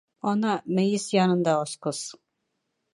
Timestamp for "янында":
1.19-1.57